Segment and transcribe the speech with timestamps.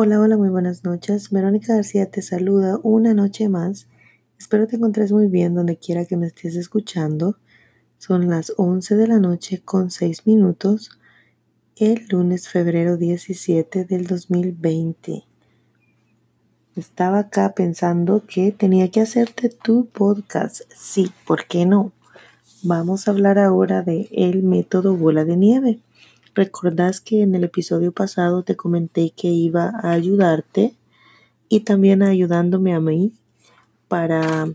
[0.00, 1.30] Hola, hola, muy buenas noches.
[1.30, 3.88] Verónica García te saluda una noche más.
[4.38, 7.36] Espero te encontres muy bien donde quiera que me estés escuchando.
[7.96, 11.00] Son las 11 de la noche con 6 minutos,
[11.74, 15.24] el lunes febrero 17 del 2020.
[16.76, 20.60] Estaba acá pensando que tenía que hacerte tu podcast.
[20.76, 21.90] Sí, ¿por qué no?
[22.62, 25.80] Vamos a hablar ahora de el método bola de nieve.
[26.38, 30.76] Recordás que en el episodio pasado te comenté que iba a ayudarte
[31.48, 33.12] y también ayudándome a mí
[33.88, 34.46] para,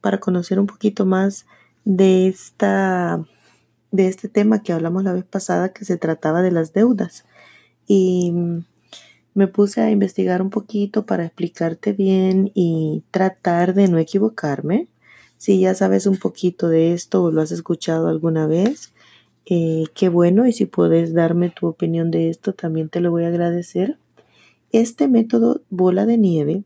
[0.00, 1.44] para conocer un poquito más
[1.84, 3.24] de, esta,
[3.90, 7.24] de este tema que hablamos la vez pasada que se trataba de las deudas.
[7.88, 8.32] Y
[9.34, 14.86] me puse a investigar un poquito para explicarte bien y tratar de no equivocarme.
[15.38, 18.92] Si ya sabes un poquito de esto o lo has escuchado alguna vez,
[19.48, 23.24] eh, qué bueno y si puedes darme tu opinión de esto también te lo voy
[23.24, 23.96] a agradecer.
[24.72, 26.64] Este método bola de nieve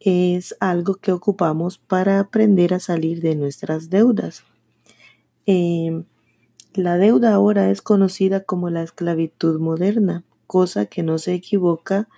[0.00, 4.42] es algo que ocupamos para aprender a salir de nuestras deudas.
[5.46, 6.02] Eh,
[6.74, 12.08] la deuda ahora es conocida como la esclavitud moderna, cosa que no se equivoca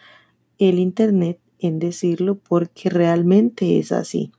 [0.59, 4.33] el Internet en decirlo porque realmente es así.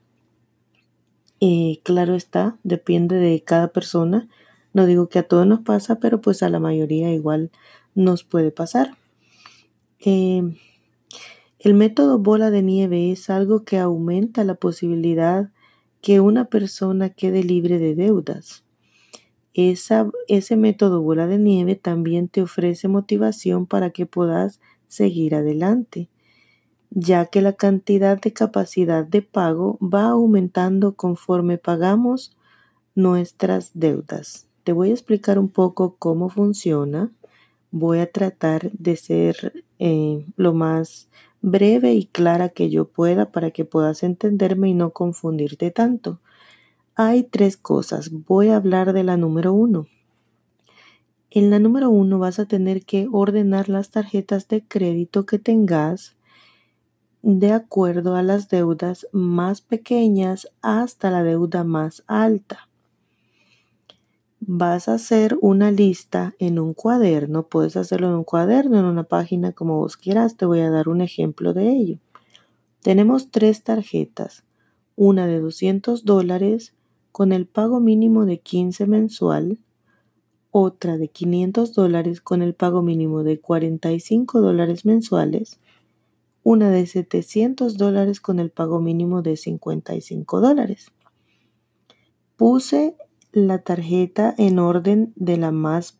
[1.40, 4.28] Eh, claro está, depende de cada persona
[4.72, 7.50] no digo que a todos nos pasa, pero pues a la mayoría igual
[7.94, 8.96] nos puede pasar.
[9.98, 10.56] Em,
[11.58, 15.50] el método bola de nieve es algo que aumenta la posibilidad
[16.00, 18.64] que una persona quede libre de deudas.
[19.52, 26.08] ese método bola de nieve también te ofrece motivación para que puedas seguir adelante,
[26.90, 32.34] ya que la cantidad de capacidad de pago va aumentando conforme pagamos
[32.94, 34.49] nuestras deudas.
[34.64, 37.10] Te voy a explicar un poco cómo funciona.
[37.70, 41.08] Voy a tratar de ser eh, lo más
[41.40, 46.20] breve y clara que yo pueda para que puedas entenderme y no confundirte tanto.
[46.94, 48.10] Hay tres cosas.
[48.10, 49.86] Voy a hablar de la número uno.
[51.30, 56.16] En la número uno vas a tener que ordenar las tarjetas de crédito que tengas
[57.22, 62.69] de acuerdo a las deudas más pequeñas hasta la deuda más alta
[64.40, 69.04] vas a hacer una lista en un cuaderno, puedes hacerlo en un cuaderno, en una
[69.04, 71.98] página como vos quieras, te voy a dar un ejemplo de ello.
[72.82, 74.44] Tenemos tres tarjetas,
[74.96, 76.74] una de 200 dólares
[77.12, 79.58] con el pago mínimo de 15 mensual,
[80.50, 85.60] otra de 500 dólares con el pago mínimo de 45 dólares mensuales,
[86.42, 90.90] una de 700 dólares con el pago mínimo de 55 dólares.
[92.36, 92.96] Puse
[93.32, 95.98] la tarjeta en orden de la más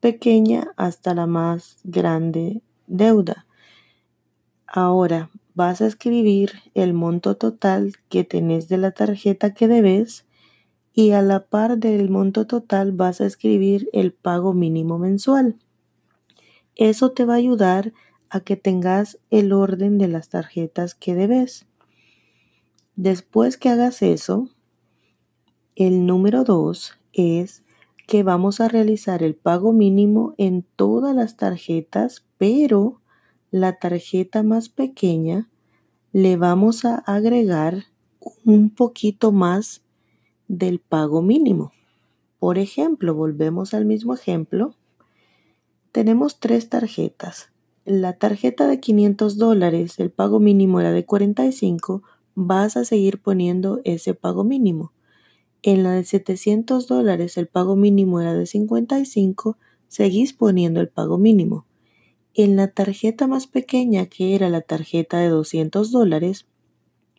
[0.00, 3.46] pequeña hasta la más grande deuda.
[4.66, 10.24] Ahora vas a escribir el monto total que tenés de la tarjeta que debes
[10.92, 15.56] y a la par del monto total vas a escribir el pago mínimo mensual.
[16.76, 17.92] Eso te va a ayudar
[18.30, 21.66] a que tengas el orden de las tarjetas que debes.
[22.94, 24.48] Después que hagas eso,
[25.78, 27.62] el número dos es
[28.08, 33.00] que vamos a realizar el pago mínimo en todas las tarjetas, pero
[33.52, 35.48] la tarjeta más pequeña
[36.12, 37.84] le vamos a agregar
[38.44, 39.82] un poquito más
[40.48, 41.70] del pago mínimo.
[42.40, 44.74] Por ejemplo, volvemos al mismo ejemplo.
[45.92, 47.52] Tenemos tres tarjetas.
[47.84, 52.02] La tarjeta de 500 dólares, el pago mínimo era de 45,
[52.34, 54.92] vas a seguir poniendo ese pago mínimo.
[55.62, 59.58] En la de 700 dólares el pago mínimo era de 55,
[59.88, 61.66] seguís poniendo el pago mínimo.
[62.34, 66.46] En la tarjeta más pequeña, que era la tarjeta de 200 dólares,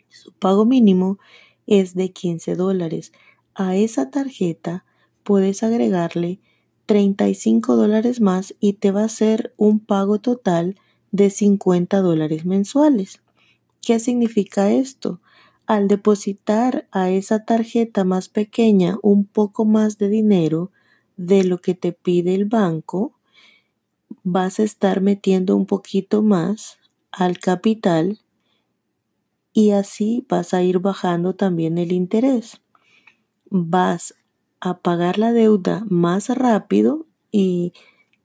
[0.07, 1.19] su pago mínimo
[1.67, 3.11] es de 15 dólares.
[3.53, 4.85] A esa tarjeta
[5.23, 6.39] puedes agregarle
[6.85, 10.75] 35 dólares más y te va a hacer un pago total
[11.11, 13.21] de 50 dólares mensuales.
[13.81, 15.19] ¿Qué significa esto?
[15.69, 20.71] Al depositar a esa tarjeta más pequeña un poco más de dinero
[21.15, 23.13] de lo que te pide el banco,
[24.23, 26.79] vas a estar metiendo un poquito más
[27.11, 28.17] al capital
[29.53, 32.61] y así vas a ir bajando también el interés.
[33.51, 34.15] Vas
[34.59, 37.73] a pagar la deuda más rápido y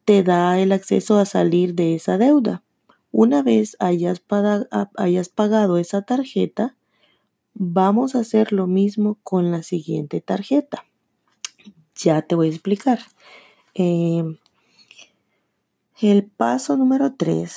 [0.06, 2.62] te da el acceso a salir de esa deuda.
[3.11, 6.75] Una vez hayas, pagado esa tarjeta,
[7.54, 10.84] Vamos a hacer lo mismo con la siguiente tarjeta.
[11.96, 12.98] Ya te voy a explicar.
[13.74, 14.38] Em,
[16.00, 17.56] el paso número 3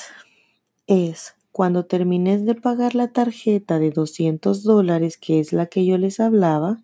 [0.85, 5.97] es cuando termines de pagar la tarjeta de 200 dólares, que es la que yo
[5.97, 6.83] les hablaba,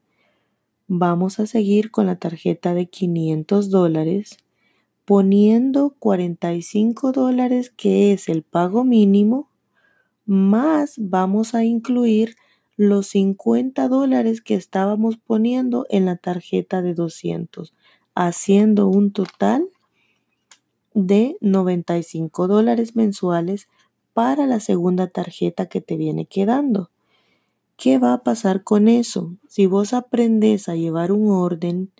[0.88, 4.38] vamos a seguir con la tarjeta de 500 dólares
[5.06, 9.50] poniendo 45 dólares que es el pago mínimo,
[10.26, 12.36] más vamos a incluir
[12.76, 17.74] los 50 dólares que estábamos poniendo en la tarjeta de 200,
[18.16, 19.70] haciendo un total
[20.94, 23.68] de 95 dólares mensuales
[24.14, 26.90] para la segunda tarjeta que te viene quedando.
[27.78, 29.36] ¿Qué va a pasar con eso?
[29.48, 31.92] Si vos aprendes a llevar un orden,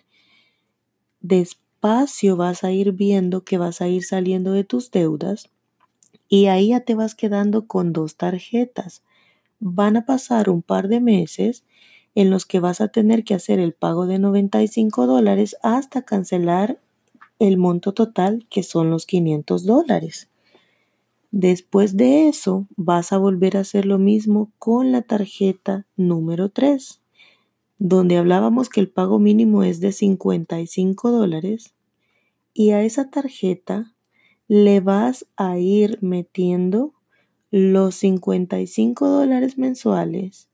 [1.20, 5.50] despacio vas a ir viendo que vas a ir saliendo de tus deudas
[6.28, 9.02] y ahí ya te vas quedando con dos tarjetas.
[9.66, 11.64] Van a pasar un par de meses
[12.14, 16.78] en los que vas a tener que hacer el pago de 95 dólares hasta cancelar
[17.38, 20.28] el monto total que son los 500 dólares.
[21.30, 27.00] Después de eso, vas a volver a hacer lo mismo con la tarjeta número 3,
[27.78, 31.72] donde hablábamos que el pago mínimo es de 55 dólares
[32.52, 33.94] y a esa tarjeta
[34.46, 36.93] le vas a ir metiendo
[37.56, 40.48] los 55 dólares mensuales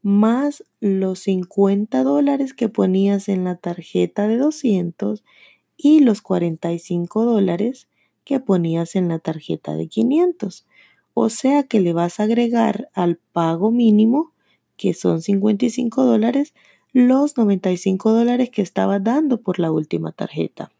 [0.00, 5.24] más los 50 dólares que ponías en la tarjeta de 200
[5.76, 7.88] y los 45 dólares
[8.24, 10.66] que ponías en la tarjeta de 500.
[11.14, 14.32] O sea que le vas a agregar al pago mínimo,
[14.76, 16.54] que son 55 dólares,
[16.92, 20.70] los 95 dólares que estabas dando por la última tarjeta.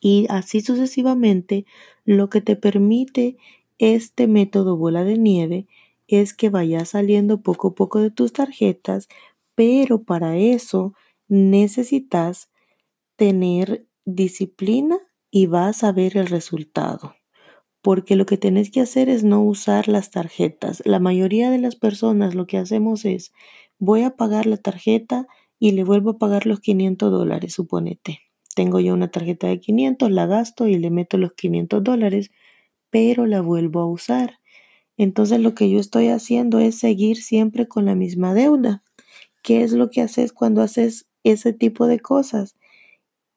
[0.00, 1.64] Y así sucesivamente,
[2.04, 3.36] lo que te permite
[3.82, 5.66] este método bola de nieve
[6.06, 9.08] es que vaya saliendo poco a poco de tus tarjetas,
[9.56, 10.94] pero para eso
[11.26, 12.50] necesitas
[13.16, 14.98] tener disciplina
[15.32, 17.16] y vas a ver el resultado.
[17.80, 20.82] Porque lo que tenés que hacer es no usar las tarjetas.
[20.86, 23.32] La mayoría de las personas lo que hacemos es,
[23.80, 25.26] voy a pagar la tarjeta
[25.58, 28.20] y le vuelvo a pagar los 500 dólares, suponete.
[28.54, 32.30] Tengo yo una tarjeta de 500, la gasto y le meto los 500 dólares,
[32.92, 34.38] pero la vuelvo a usar.
[34.96, 38.84] Entonces lo que yo estoy haciendo es seguir siempre con la misma deuda.
[39.42, 42.54] ¿Qué es lo que haces cuando haces ese tipo de cosas?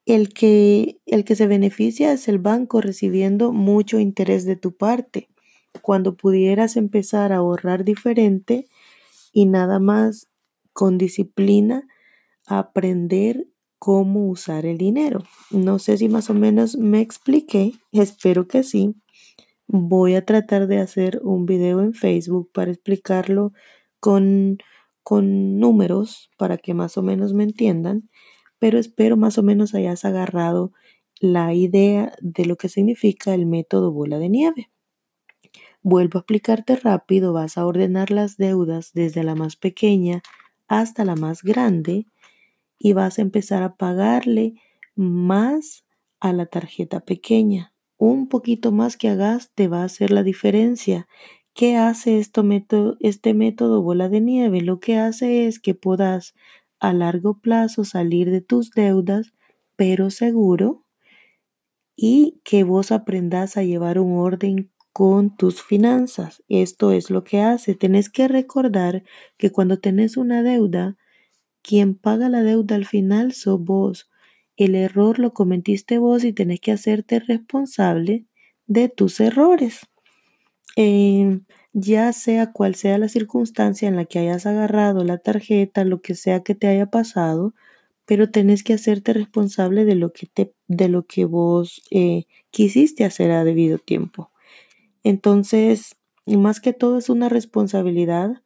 [0.05, 5.29] el que, el que se beneficia es el banco recibiendo mucho interés de tu parte.
[5.81, 8.67] Cuando pudieras empezar a ahorrar diferente
[9.33, 10.29] y nada más
[10.73, 11.87] con disciplina
[12.45, 13.47] aprender
[13.79, 15.23] cómo usar el dinero.
[15.51, 18.95] No sé si más o menos me expliqué, espero que sí.
[19.67, 23.53] Voy a tratar de hacer un video en Facebook para explicarlo
[23.99, 24.57] con,
[25.03, 28.09] con números para que más o menos me entiendan
[28.59, 30.71] pero espero más o menos hayas agarrado
[31.19, 34.71] la idea de lo que significa el método bola de nieve.
[35.83, 40.23] Vuelvo a explicarte rápido, vas a ordenar las deudas desde la más pequeña
[40.67, 42.07] hasta la más grande
[42.79, 44.55] y vas a empezar a pagarle
[44.95, 45.85] más
[46.19, 47.74] a la tarjeta pequeña.
[47.99, 51.07] Un poquito más que hagas te va a hacer la diferencia.
[51.53, 54.61] ¿Qué hace método, este método bola de nieve?
[54.61, 56.35] Lo que hace es que puedas
[56.79, 59.33] a largo plazo salir de tus deudas,
[59.75, 60.83] pero seguro,
[61.95, 66.43] y que vos aprendas a llevar un orden con tus finanzas.
[66.47, 67.75] Esto es lo que hace.
[67.75, 69.03] Tenés que recordar
[69.37, 70.97] que cuando tenés una deuda,
[71.63, 74.09] quien paga la deuda al final sos vos.
[74.57, 78.25] El error lo cometiste vos y tenés que hacerte responsable
[78.67, 79.81] de tus errores.
[80.77, 81.39] Eh,
[81.73, 86.15] ya sea cual sea la circunstancia en la que hayas agarrado la tarjeta, lo que
[86.15, 87.53] sea que te haya pasado,
[88.05, 93.03] pero tenés que hacerte responsable de lo que, te, de lo que vos eh, quisiste
[93.05, 94.31] hacer a debido tiempo.
[95.03, 95.95] Entonces,
[96.25, 98.41] más que todo es una responsabilidad.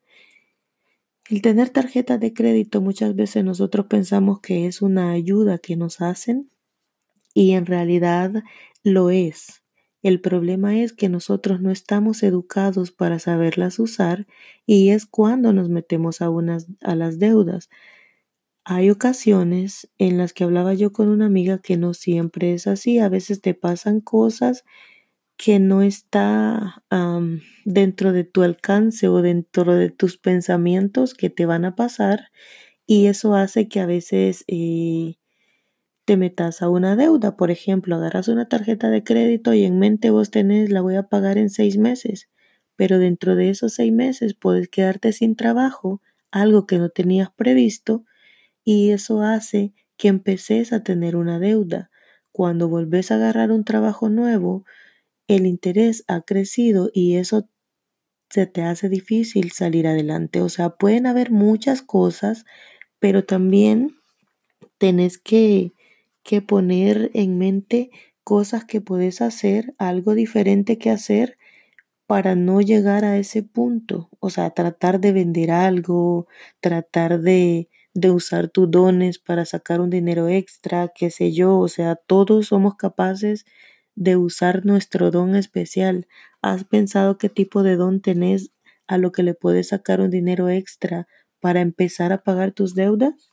[1.29, 6.01] El tener tarjeta de crédito muchas veces nosotros pensamos que es una ayuda que nos
[6.01, 6.49] hacen
[7.35, 8.43] y en realidad
[8.83, 9.63] lo es.
[10.01, 14.25] El problema es que nosotros no estamos educados para saberlas usar
[14.65, 17.69] y es cuando nos metemos a, unas, a las deudas.
[18.63, 22.97] Hay ocasiones en las que hablaba yo con una amiga que no siempre es así.
[22.97, 24.63] A veces te pasan cosas
[25.39, 26.83] que no está
[27.63, 32.29] dentro de tu alcance o dentro de tus pensamientos que te van a pasar
[32.85, 35.15] y eso hace que a veces eh,
[36.03, 37.37] te metas a una deuda.
[37.37, 41.03] Por ejemplo, agarras una tarjeta de crédito y en mente vos tenés, la voy a
[41.03, 42.29] pagar en seis meses,
[42.75, 48.03] pero dentro de esos seis meses puedes quedarte sin trabajo, algo que no tenías previsto,
[48.65, 51.91] y eso hace que empeces a tener una deuda.
[52.33, 54.65] Cuando volvés a agarrar un trabajo nuevo,
[55.29, 57.49] el interés ha crecido y eso
[58.29, 60.41] se te hace difícil salir adelante.
[60.41, 62.45] O sea, pueden haber muchas cosas,
[62.99, 63.97] pero también
[64.77, 65.73] tenés que,
[66.23, 67.91] que poner en mente
[68.23, 71.37] cosas que puedes hacer, algo diferente que hacer
[72.07, 74.09] para no llegar a ese punto.
[74.19, 76.27] O sea, tratar de vender algo,
[76.59, 81.57] tratar de, de usar tus dones para sacar un dinero extra, qué sé yo.
[81.59, 83.47] O sea, todos somos capaces de
[84.17, 86.07] usar nuestro don especial.
[86.41, 88.51] ¿Has pensado qué tipo de don tenés
[88.87, 91.07] a lo que le puedes sacar un dinero extra
[91.39, 93.31] para empezar a pagar tus deudas?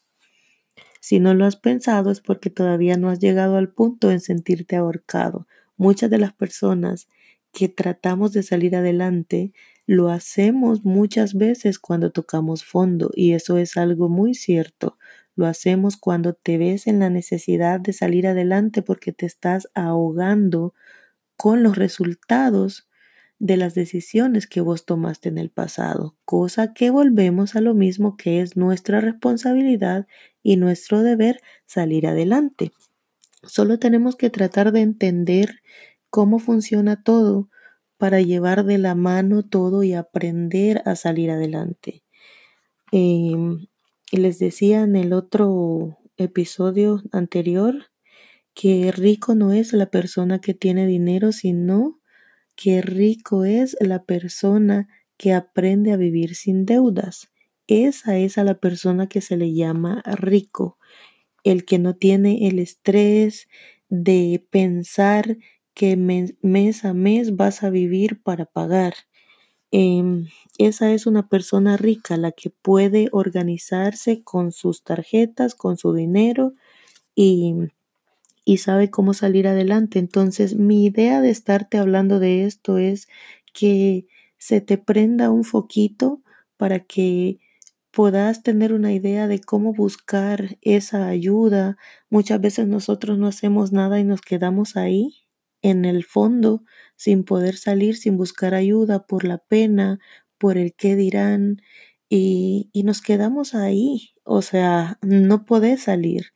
[1.01, 4.77] Si no lo has pensado es porque todavía no has llegado al punto en sentirte
[4.77, 5.47] ahorcado.
[5.77, 7.09] Muchas de las personas
[7.53, 9.53] que tratamos de salir adelante,
[9.87, 14.99] lo hacemos muchas veces cuando tocamos fondo y eso es algo muy cierto.
[15.37, 20.75] Lo hacemos cuando te ves en la necesidad de salir adelante porque te estás ahogando
[21.37, 22.89] con los resultados
[23.39, 28.17] de las decisiones que vos tomaste en el pasado, cosa que volvemos a lo mismo
[28.17, 30.07] que es nuestra responsabilidad
[30.43, 32.73] y nuestro deber salir adelante.
[33.43, 35.63] Solo tenemos que tratar de entender
[36.11, 37.51] cómo funciona todo
[37.99, 42.03] para llevar de la mano todo y aprender a salir adelante.
[44.13, 47.87] Em, les decía en el otro episodio anterior
[48.55, 52.01] que rico no es la persona que tiene dinero, sino
[52.57, 57.31] que rico es la persona que aprende a vivir sin deudas.
[57.67, 60.79] Esa es a la persona que se le llama rico,
[61.45, 63.49] el que no tiene el estrés
[63.89, 65.39] de pensar
[65.75, 68.95] que mes, a mes vas a vivir para pagar.
[69.73, 75.93] Em, esa es una persona rica, la que puede organizarse con sus tarjetas, con su
[75.93, 76.55] dinero
[77.15, 77.55] y,
[78.45, 79.99] y sabe cómo salir adelante.
[79.99, 83.09] Entonces, mi idea de estarte hablando de esto es
[83.53, 84.07] que
[84.39, 86.23] se te prenda un foquito
[86.57, 87.39] para que
[87.93, 91.79] puedas tener una idea de cómo buscar esa ayuda.
[92.11, 95.26] Muchas veces nosotros no hacemos nada y nos quedamos ahí
[95.71, 96.65] en el fondo
[96.97, 99.99] sin poder salir, sin buscar ayuda por la pena,
[100.39, 101.63] por el qué dirán
[102.09, 104.11] y, y nos quedamos ahí.
[104.25, 106.27] O sea, no podés salir.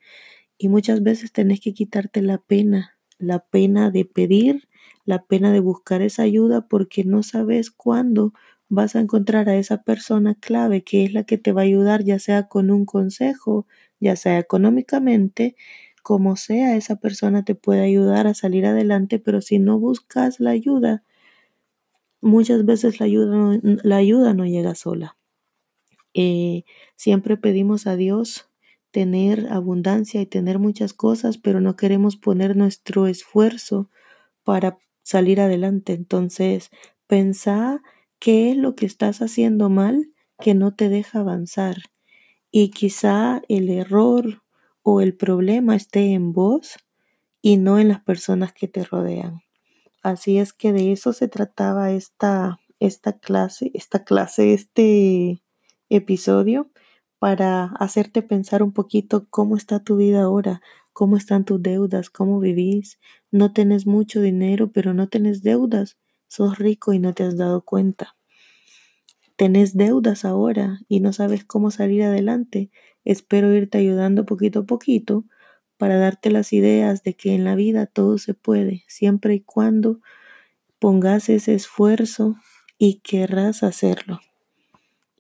[0.59, 4.69] Y muchas veces tenés que quitarte la pena, la pena de pedir,
[5.05, 8.33] la pena de buscar esa ayuda porque no sabes cuándo
[8.69, 12.05] vas a encontrar a esa persona clave que es la que te va a ayudar,
[12.05, 13.67] ya sea con un consejo,
[14.01, 15.57] ya sea económicamente,
[16.03, 20.51] como sea, esa persona te puede ayudar a salir adelante, pero si no buscas la
[20.51, 21.05] ayuda,
[22.21, 25.17] muchas veces la ayuda no, la ayuda no llega sola.
[26.15, 26.65] Eh,
[26.97, 28.51] siempre pedimos a Dios
[28.91, 33.89] tener abundancia y tener muchas cosas, pero no queremos poner nuestro esfuerzo
[34.45, 35.93] para salir adelante.
[35.93, 36.71] Entonces,
[37.07, 37.83] pensá
[38.19, 41.77] qué es lo que estás haciendo mal que no te deja avanzar.
[42.51, 44.43] Y quizá el error
[44.83, 46.77] o el problema esté en vos
[47.43, 49.43] y no en las personas que te rodean.
[50.03, 55.43] Así es que de eso se trataba esta, esta clase, esta clase, este
[55.91, 56.71] episodio
[57.19, 60.63] para hacerte pensar un poquito cómo está tu vida ahora,
[60.95, 62.99] cómo están tus deudas, cómo vivís.
[63.31, 65.99] No tenés mucho dinero, pero no tenés deudas.
[66.29, 68.17] Sos rico y no te has dado cuenta.
[69.37, 72.71] Tenés deudas ahora y no sabes cómo salir adelante.
[73.05, 75.25] Espero irte ayudando poquito a poquito
[75.77, 80.01] para darte las ideas de que en la vida todo se puede, siempre y cuando
[80.79, 82.37] pongas ese esfuerzo
[82.79, 84.21] y querrás hacerlo.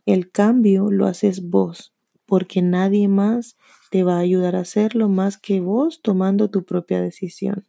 [0.06, 1.94] El cambio lo haces vos,
[2.26, 3.56] porque nadie más
[3.90, 7.66] te va a ayudar a hacerlo más que vos tomando tu propia decisión.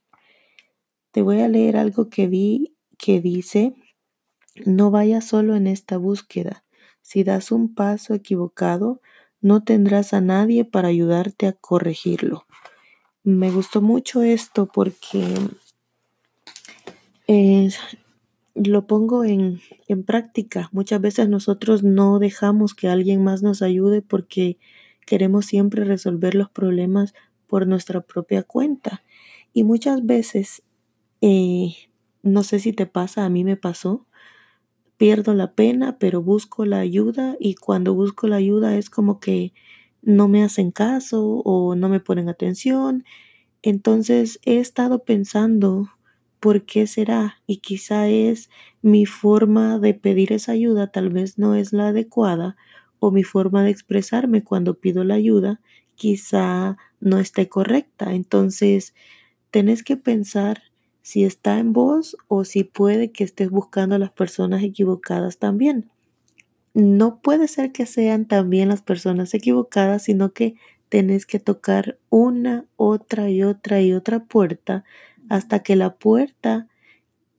[1.12, 3.74] Te voy a leer algo que vi que dice,
[4.66, 6.64] no vayas solo en esta búsqueda.
[7.02, 9.02] Si das un paso equivocado,
[9.42, 12.46] no tendrás a nadie para ayudarte a corregirlo.
[13.24, 15.24] Me gustó mucho esto porque
[18.56, 20.70] lo pongo en, en práctica.
[20.72, 24.58] Muchas veces nosotros no dejamos que alguien más nos ayude porque
[25.06, 27.14] queremos siempre resolver los problemas
[27.48, 29.04] por nuestra propia cuenta.
[29.54, 30.64] Y muchas veces,
[31.22, 31.74] eh,
[32.24, 34.06] no sé si te pasa, a mí me pasó,
[35.02, 39.52] pierdo la pena, pero busco la ayuda y cuando busco la ayuda es como que
[40.04, 43.04] no me hacen caso o no me ponen atención.
[43.64, 45.90] Entonces he estado pensando
[46.40, 48.50] por qué será y quizá es
[48.84, 52.56] mi forma de pedir esa ayuda tal vez no es la adecuada
[53.00, 55.62] o mi forma de expresarme cuando pido la ayuda
[55.96, 58.14] quizá no esté correcta.
[58.14, 58.94] Entonces
[59.52, 60.64] tenés que pensar
[61.02, 65.90] si está en vos o si puede que estés buscando a las personas equivocadas también.
[66.74, 70.56] No puede ser que sean también las personas equivocadas, sino que
[70.90, 74.84] tenés que tocar una, otra y otra y otra puerta
[75.30, 76.68] hasta que la puerta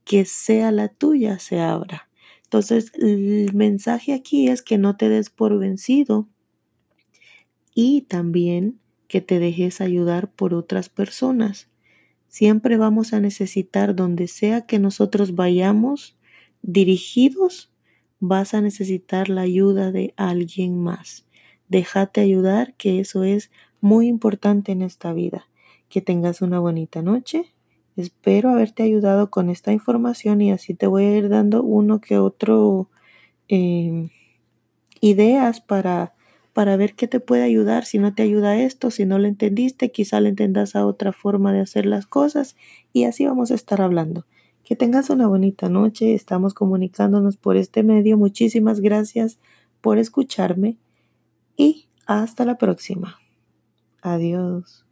[0.04, 2.08] que sea la tuya se abra.
[2.44, 6.28] Entonces, el mensaje aquí es que no te des por vencido
[7.74, 8.78] y también
[9.08, 11.71] que te dejes ayudar por otras personas.
[12.32, 16.16] Siempre vamos a necesitar, donde sea que nosotros vayamos
[16.62, 17.70] dirigidos,
[18.20, 21.26] vas a necesitar la ayuda de alguien más.
[21.68, 23.50] Déjate ayudar, que eso es
[23.82, 25.46] muy importante en esta vida.
[25.90, 27.52] Que tengas una bonita noche.
[27.96, 32.16] Espero haberte ayudado con esta información y así te voy a ir dando uno que
[32.16, 32.88] otro
[33.48, 34.08] eh,
[35.02, 36.14] ideas para
[36.52, 39.90] para ver qué te puede ayudar, si no te ayuda esto, si no lo entendiste,
[39.90, 42.56] quizá le entendas a otra forma de hacer las cosas
[42.92, 44.26] y así vamos a estar hablando.
[44.64, 48.16] Que tengas una bonita noche, estamos comunicándonos por este medio.
[48.16, 49.38] Muchísimas gracias
[49.80, 50.78] por escucharme
[51.56, 53.18] y hasta la próxima.
[54.02, 54.84] Adiós.